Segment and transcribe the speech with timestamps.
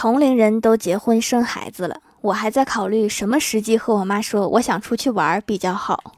[0.00, 6.14] 同龄人都结婚生孩子了，我还在考虑什么时机和我妈说我想出去玩比较好。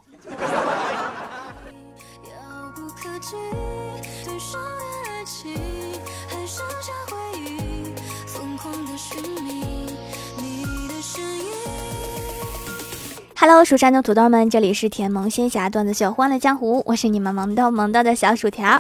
[13.35, 18.79] Hello，蜀山的土豆们，这里是甜萌仙侠段子秀《欢乐江湖》，我是你们萌豆萌豆的小薯条。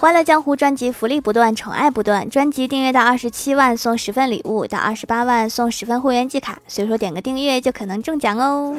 [0.00, 2.30] 欢乐江湖专辑福利不断，宠爱不断。
[2.30, 8.76] 专辑订阅到二十七万送十份礼物，到二十八万送十份会员季卡，所以说点个订阅就可能中奖哦。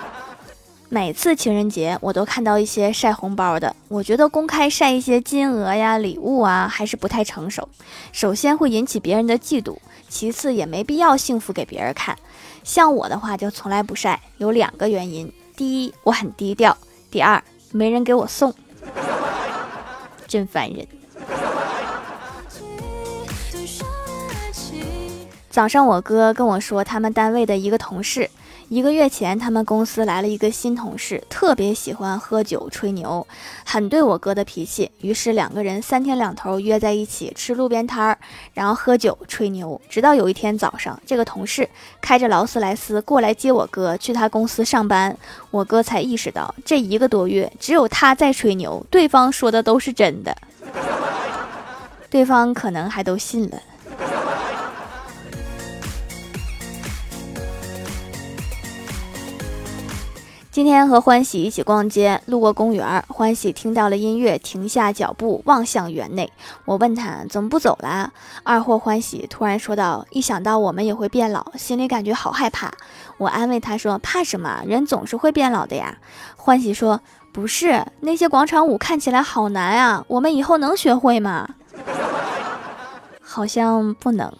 [0.90, 7.66] 每次情人节我都看到一些晒红包的，我觉得公开晒一些金额呀、礼物啊，还是不太成熟。
[8.12, 12.14] 首先会引起别人的嫉妒，其次也没必要幸福给别人看。
[12.62, 16.76] 像我的话就从来不晒，有两个原因：第一，我很低调；
[17.10, 17.42] 第二，
[17.72, 18.54] 没人给我送，
[20.26, 20.86] 真烦人。
[25.50, 28.30] 早上我哥跟我说，他们单位的一个同事。
[28.68, 33.24] 一个月前，他们公司来了一个新同事，特别喜欢喝酒吹牛，
[33.64, 34.90] 很对我哥的脾气。
[35.02, 38.18] 于是两个人三天两头约在一起吃路边摊儿，
[38.54, 39.80] 然后喝酒吹牛。
[39.88, 41.68] 直到有一天早上，这个同事
[42.00, 45.16] 开着劳斯莱斯过来接我哥去他公司上班，
[45.52, 50.36] 我哥才意识到这一个多月只有他在吹牛，对方说的都是真的，
[52.10, 53.62] 对方可能还都信了。
[60.56, 66.32] 今天和欢喜一起逛街，路过公园，欢喜听到了音乐，停下脚步望向园内。
[66.64, 68.10] 我问他怎么不走了？
[68.42, 72.72] 二货欢喜突然说道：“一想到我们也会变老，心里感觉好害怕。”
[73.18, 74.62] 我安慰他说：“怕什么？
[74.66, 75.98] 人总是会变老的呀。”
[76.36, 77.02] 欢喜说
[77.34, 81.50] ：“不是，那些广场舞看起来好难啊，我们以后能学会吗？”
[83.20, 84.32] 好像不能。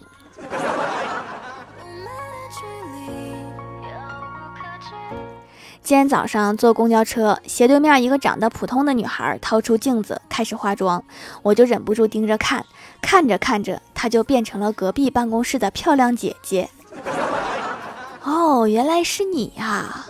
[5.86, 11.00] 今天早上坐公交车，斜对面一个长得普通的女孩掏出镜子开始化妆，
[11.42, 12.66] 我就忍不住盯着看，
[13.00, 16.68] 看着看着，她就变成了隔壁办公室的漂亮姐姐。
[18.24, 20.04] 哦，原来是你呀！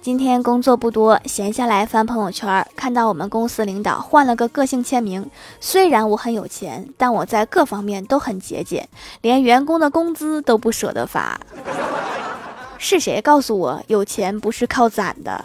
[0.00, 5.28] 今天工作不多，闲下来翻朋友圈，看到我们公司领导换了个个性签名。
[5.60, 8.88] 虽然我很有钱，但我在各方面都很节俭，
[9.20, 11.38] 连员工的工资都不舍得发。
[12.78, 15.44] 是谁告诉我有钱不是靠攒的？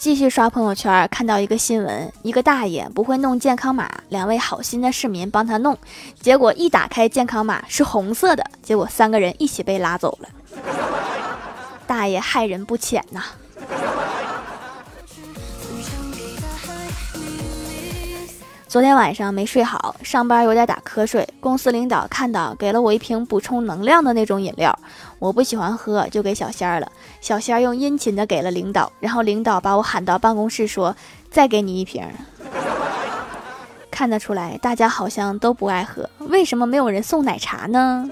[0.00, 5.76] 继续刷朋友圈，看到一个新闻，一个大爷不会弄健康码，两位好心的市民帮他弄，
[6.22, 10.28] 结果一打开健康码是红色的，结果三个人一起被拉走了。
[11.86, 13.22] 大爷害人不浅呐。
[18.70, 21.28] 昨天晚上没睡好，上班有点打瞌睡。
[21.40, 24.78] 公司领导看到，给了我一瓶补充能量的那种饮料。
[25.18, 26.86] 我不喜欢喝，就给小仙儿了。
[27.20, 30.94] 小仙儿用殷勤的给了领导，然后领导把我喊到办公室说
[31.32, 32.06] ：“再给你一瓶。”
[33.90, 36.08] 看得出来，大家好像都不爱喝。
[36.20, 38.08] 为什么没有人送奶茶呢？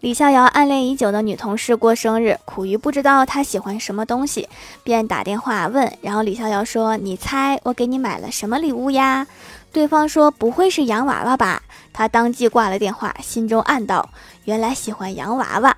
[0.00, 4.48] 李逍遥暗恋已久的女同事过生日，苦于不知道她喜欢什么东西，
[4.84, 5.92] 便打电话问。
[6.00, 9.26] 然后李逍遥说：“你猜我给你买了什么礼物呀？”
[9.72, 14.08] 对方说：“不会是洋娃娃吧？”他当即挂了电话，心中暗道
[14.46, 15.76] ：“原来喜欢洋娃娃。”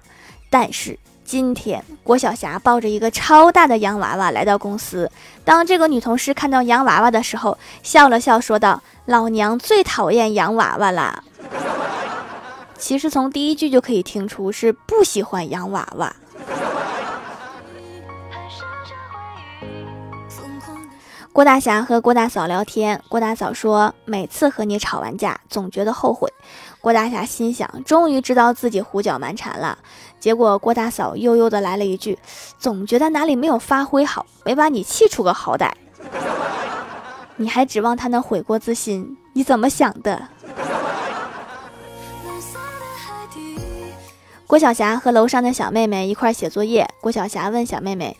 [0.51, 5.11] 但是今天郭晓霞抱着一个超大的洋娃娃来到公司，
[5.47, 11.25] 当这个女同事看到洋娃娃的时候，笑了笑说道：“老娘最讨厌洋娃娃了。”
[12.81, 16.17] 其实从第一句就可以听出是不喜欢洋娃娃。
[21.33, 26.29] 郭大侠和郭大嫂聊天，郭大嫂说：“每次和你吵完架，总觉得后悔。”
[26.83, 29.79] 郭大侠心想：“终于知道自己胡搅蛮缠了。”
[30.19, 32.19] 结果郭大嫂悠悠的来了一句
[32.59, 35.71] ：“总觉得哪里没有发挥好，没把你气出个好歹。”
[37.37, 39.17] 你还指望他能悔过自新？
[39.33, 40.29] 你怎么想的？
[44.51, 46.91] 郭晓霞和楼上的小妹妹一块写作业。
[47.01, 48.17] 郭晓霞问小妹妹：“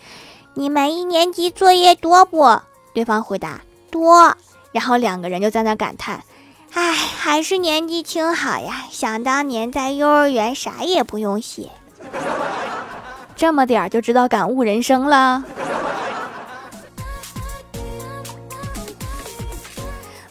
[0.55, 2.61] 你们一年级作业多不？”
[2.95, 4.37] 对方回答：“多。”
[4.71, 6.23] 然后两个人就在那感叹
[6.75, 8.85] ：“哎，还是年纪轻好呀！
[8.93, 11.69] 想当年在幼儿园啥也不用写，
[13.35, 15.43] 这么点儿就知道感悟人生了。”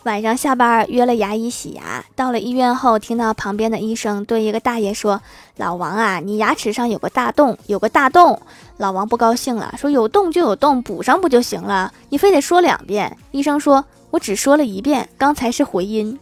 [0.04, 2.06] 晚上下班约了牙医洗牙。
[2.20, 5.22] 到了医院后，听到旁边的医生对一个大爷说
[5.56, 8.42] ：“老王啊，你牙齿上有个大洞，有个大洞。”
[8.76, 11.94] 老王不高兴了，说：“有洞就有洞，补上不就行了？
[12.10, 16.20] 你非得说两遍。”医生说：“我只说了一遍，刚才是回音。”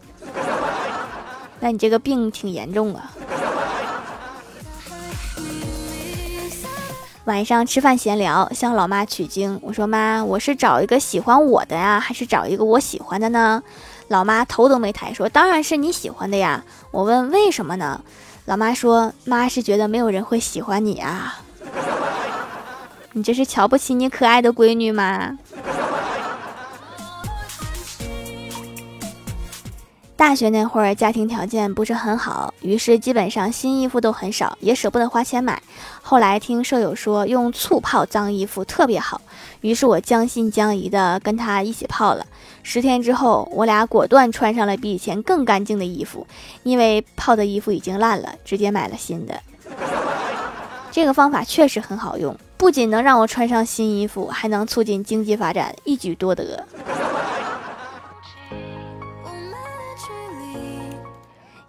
[1.58, 3.10] 那你这个病挺严重啊。
[7.24, 9.58] 晚上吃饭闲聊，向老妈取经。
[9.64, 13.60] 我说：“妈，我是找一个喜欢我的呀，还是找一个我喜欢的呢？”
[14.08, 18.02] 老妈头都没抬，说：“当然是你喜欢的呀。”我问：“为什么呢？”
[18.46, 21.40] 老妈说：“妈是觉得没有人会喜欢你啊。
[23.12, 25.38] ”你这是瞧不起你可爱的闺女吗？
[30.18, 35.62] 大学那会儿，家庭条件不是很好，于是基本上新衣服都很少，也舍不得花钱买。
[36.02, 39.20] 后来听舍友说用醋泡脏衣服特别好，
[39.60, 42.26] 于是我将信将疑的跟他一起泡了。
[42.64, 46.26] 十天之后，我俩果断穿上了比以前更干净的衣服，
[46.64, 49.40] 因为泡的衣服已经烂了，直接买了新的。
[50.90, 56.66] 这个方法确实很好用，不仅能让我穿上新衣服，还能促进经济发展，一举多得。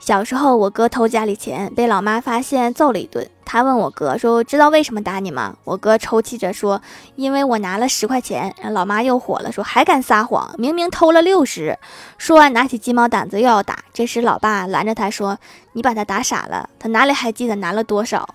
[0.09, 3.29] 小时候，我哥偷家里钱，被老妈发现，揍了一顿。
[3.45, 6.81] 他问我哥说：“知道为什么打你吗？”我哥抽泣着说
[7.15, 11.77] ：“因为我拿了十块钱。”老妈又火了，说：“还敢撒谎，明明偷了六十。”
[12.17, 13.83] 说完，拿起鸡毛掸子又要打。
[13.94, 15.38] 这时，老爸拦着他说
[15.73, 18.27] ：“你把他打傻了，他哪里还记得拿了多少？”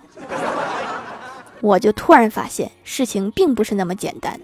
[1.61, 4.38] 我就突然发现，事情并不是那么简单。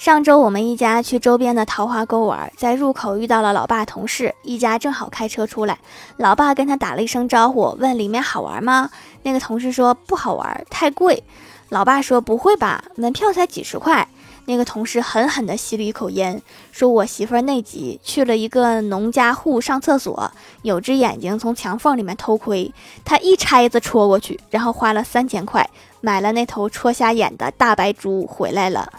[0.00, 5.78] 上周我们一家去周边的桃花沟玩，在入口遇到了老爸同事，一家正好开车出来，
[6.16, 8.88] 老爸跟他打了一声招呼，问里面好玩吗？
[9.24, 11.22] 那个同事说不好玩，太贵。
[11.68, 14.08] 老爸说不会吧，门票才几十块。
[14.46, 16.40] 那个同事狠狠地吸了一口烟，
[16.72, 20.32] 说我媳妇儿内急，去了一个农家户上厕所，
[20.62, 22.72] 有只眼睛从墙缝里面偷窥，
[23.04, 25.68] 他一拆子戳过去，然后花了三千块
[26.00, 28.90] 买了那头戳瞎眼的大白猪回来了。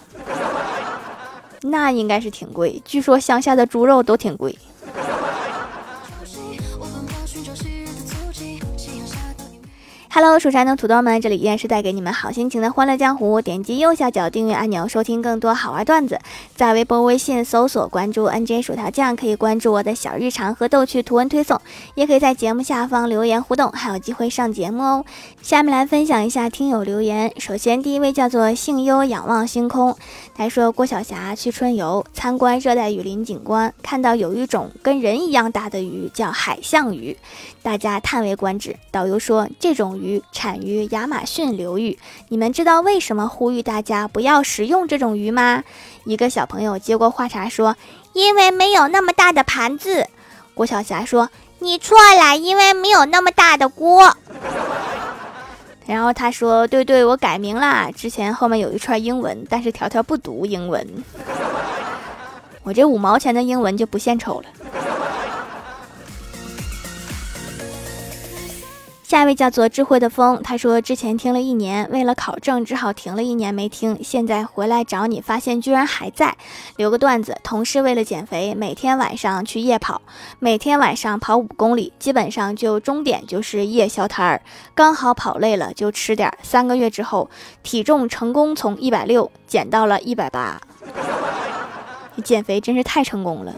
[1.62, 4.56] 那应该是挺贵，据说乡下的猪肉都挺贵。
[10.14, 13.42] Hello，蜀山的土豆们，这里依然是带给你们好心情的欢乐江湖。
[13.42, 16.20] 点击右下角订阅按钮，收听更多好玩段子。
[16.54, 21.62] 在微博、微信搜索关注 NJ 薯条酱，可以关注我的小日常和逗趣图文推送，
[21.96, 25.06] 也可以在节目下方留言互动，还有机会上节目哦。
[25.42, 27.32] 下面来分享一下听友留言。
[27.38, 29.96] 首先，第一位叫做幸优仰望星空，
[30.36, 37.16] 他说郭晓霞去春游参观热带雨林景观，看到有一种跟人一样大的鱼，叫海象鱼。
[37.64, 38.76] 大家叹为观止。
[38.92, 41.98] 导游说，这种鱼产于亚马逊流域。
[42.30, 45.64] 你们知道为什么呼吁大家不要食用这种鱼吗？
[46.06, 47.78] 一个小朋友接过话茬说
[48.14, 50.08] ：“因为没有那么大的盘子。”
[50.54, 54.18] 郭晓霞说：“你错了，因为没有那么大的锅。”
[55.86, 57.90] 然后他说：“对对，我改名啦。
[57.96, 60.86] 之前后面有一串英文，但是条条不读英文。
[62.64, 64.48] 我这五毛钱的英文就不献丑了。”
[69.12, 76.38] 下一位叫做智慧的风，他说之前听了一年，为了考证只好停了一年没听，现在回来找你，发现居然还在。
[76.78, 80.02] 留个段子：同事为了减肥，每天晚上去夜跑，
[80.40, 84.42] 每天晚上跑五公里，基本上就终点就是夜宵摊儿，
[84.74, 86.32] 刚好跑累了就吃点。
[86.42, 87.30] 三个月之后，
[87.64, 90.62] 体重成功从一百六减到了一百八，
[92.24, 93.54] 减肥真是太成功了。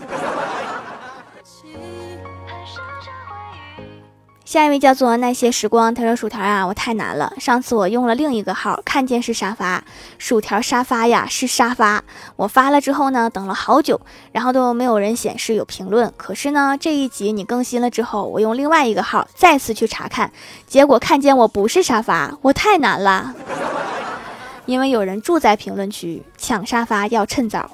[4.53, 7.33] 下一位叫做那些时光，他说薯条啊，我太难了。
[7.39, 9.83] 上次我用了另一个号，看见是沙发，
[10.19, 12.03] 薯条沙发呀是沙发。
[12.35, 13.99] 我发了之后呢，等了好久，
[14.31, 16.13] 然后都没有人显示有评论。
[16.17, 20.31] 可是呢，这一集你更新了之后，我用另外一个号再次去查看，
[20.67, 23.33] 结果看见我不是沙发，我太难了，
[24.67, 27.67] 因为有人住在评论区，抢沙发要趁早。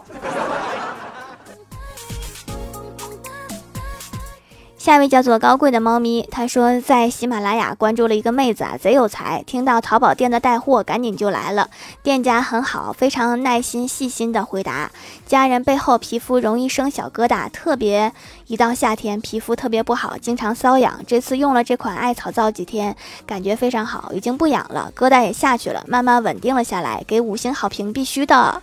[4.89, 11.69] 下一位叫做高贵的猫咪，他说在喜马拉雅关注了一个妹子啊，贼有才，听到淘宝店的带货，赶紧就来了。
[12.01, 14.89] 店家很好，非常耐心细心的回答。
[15.27, 18.11] 家人背后皮肤容易生小疙瘩，特别
[18.47, 20.99] 一到夏天皮肤特别不好，经常瘙痒。
[21.05, 22.95] 这次用了这款艾草皂几天，
[23.27, 27.03] 感觉非常好，已经不痒了，疙瘩也下去了，慢慢稳定了下来。
[27.05, 28.59] 给五星好评必须的。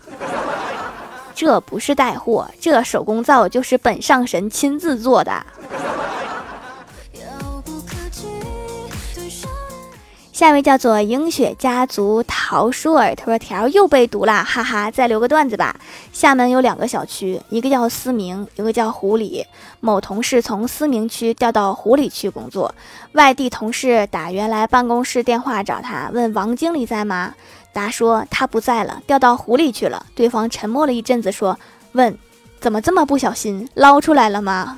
[1.37, 5.47] 这不是带货，这手工皂就是本上神亲自做的。
[10.37, 15.75] 下一位叫做英雪家族陶舒尔，他说条又被毒了，哈哈，再留个段子吧。
[16.13, 19.47] 厦门有两个小区，一个叫思明，一个叫湖里。
[19.81, 22.75] 某同事从思明区调到湖里区工作，
[23.13, 27.33] 外地同事打原来办公室电话找他，问王经理在吗？
[27.73, 30.05] 答说他不在了，调到湖里去了。
[30.15, 31.59] 对方沉默了一阵子，说：
[31.93, 32.15] 问，
[32.61, 34.77] 怎么这么不小心，捞出来了吗？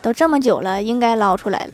[0.00, 1.72] 都这么久了，应该捞出来了。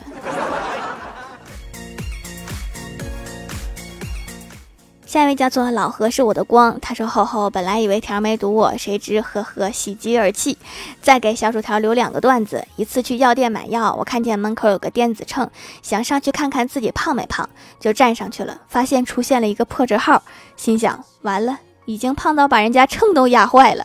[5.11, 10.57] 下一位叫做老何是我的光，他说：“吼吼，本来以为条没堵我，谁知呵呵，喜极而泣。
[11.03, 12.65] 再给小薯条留两个段子。
[12.77, 15.51] 一次去药店买药，我看见门口有个电子秤，
[15.83, 17.49] 想上去看看自己胖没胖，
[17.81, 20.23] 就站上去了，发现出现了一个破折号，
[20.57, 23.85] 心想完了，已经胖到把人家秤都压坏了。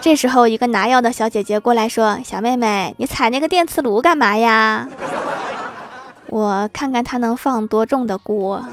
[0.00, 4.88] 这时候，一个拿药的小姐姐过来说：小妹妹，你踩那个电磁炉干嘛呀？
[6.28, 8.64] 我看看它能放多重的锅。”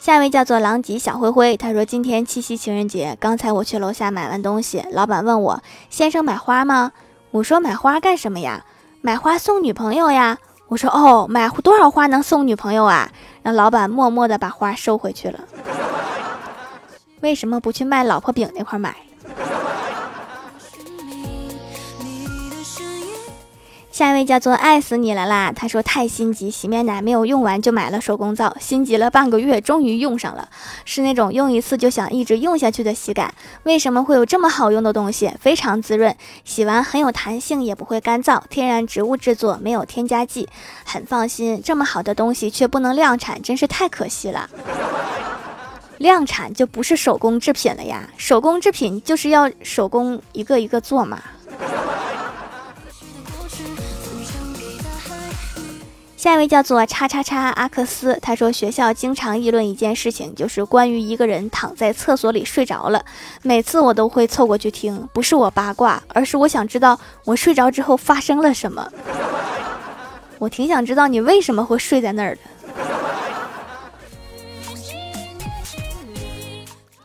[0.00, 6.92] 下一位叫做狼藉小灰灰，他说：“今天七夕情人节，刚才我去楼下买完东西，老板问我：先生买花吗？
[7.32, 8.64] 我说买花干什么呀？
[9.02, 10.38] 买花送女朋友呀。
[10.68, 13.10] 我说哦，买多少花能送女朋友啊？
[13.42, 15.38] 让老板默默的把花收回去了。
[17.20, 18.96] 为什么不去卖老婆饼那块买？”
[24.00, 25.52] 下一位叫做爱死你了啦！
[25.54, 30.48] 他说太心急，洗面奶没有用完就买了手工皂，心急了半个月，终于用上了，
[30.86, 33.34] 是那种用一次就想一直用下去的洗感。
[33.64, 35.30] 为什么会有这么好用的东西？
[35.38, 36.16] 非常滋润，
[36.46, 40.48] 洗完很有弹性，也不会干燥，天然植物制作，没有添加剂，
[40.86, 41.60] 很放心。
[41.62, 44.48] 这么好的东西却不能量产，真是太可惜了。
[45.98, 51.20] 量产就不是手工制品了呀，手工制品就是要手工一个一个做嘛。
[56.20, 63.02] 下一位叫做叉叉叉阿克斯，他说学校经常议论一件事情，就是关于一个人躺在厕所里睡着了。
[63.40, 68.86] 每次我都会凑过去听，不是我八卦，而是我想知道我睡着之后发生了什么。
[70.38, 72.40] 我挺想知道你为什么会睡在那儿的。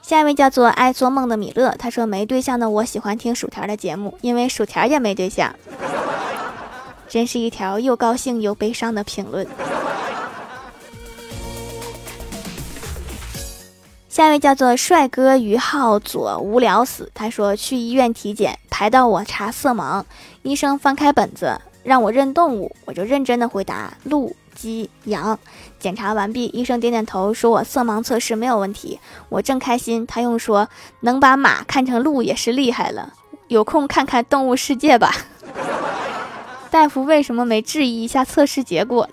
[0.01, 5.55] 下一位叫做爱做梦的米勒，他说没对象的我喜欢听薯条的节目，因为薯条也没对象。
[7.15, 9.47] 真是一条又高兴又悲伤的评论。
[14.09, 17.09] 下一位叫做帅哥于浩左，无聊死。
[17.13, 20.03] 他说去医院体检，排到我查色盲，
[20.41, 25.39] 医生翻开本子让我认动物，我就认真的回答鹿、鸡、羊。
[25.79, 28.99] 检查完毕，医生点点头说我色盲测试没有问题。
[29.29, 30.67] 我正开心，他又说
[30.99, 33.13] 能把马看成鹿也是厉害了。
[33.47, 35.15] 有空看看动物世界吧。
[36.75, 39.09] 大夫为什么没质疑一下测试结果？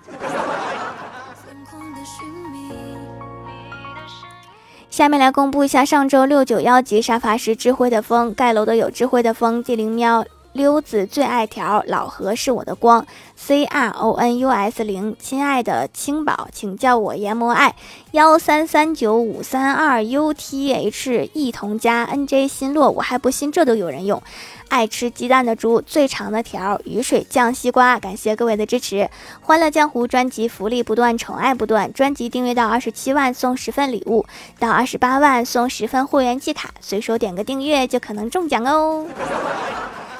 [4.89, 13.05] 下面来公布一下上周六九幺级沙发是智慧的风，盖楼的有智慧的风、地灵喵、溜子最爱条、老何是我的光。
[13.35, 17.75] C R O N U S 零，亲爱的青宝，请叫我研磨爱
[18.11, 24.21] 幺三三九五三二 U T H 一同加 N J 新落，我还不信这都有人用。
[24.69, 29.09] 爱吃鸡蛋的猪，最长的条雨水酱西瓜，感谢各位的支持。
[29.41, 34.25] 欢乐江湖专辑福利不断，宠爱不断，专辑订阅到二十七万送十份礼物，
[34.57, 39.05] 到二十八万送十份会员季卡，随手点个订阅就可能中奖哦。